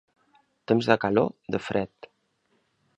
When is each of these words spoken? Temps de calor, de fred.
Temps 0.71 0.89
de 0.93 0.97
calor, 1.05 1.29
de 1.57 1.63
fred. 1.67 2.13